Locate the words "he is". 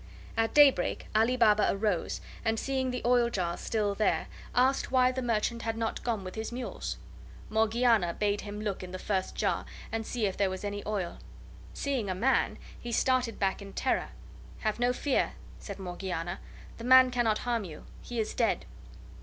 18.01-18.33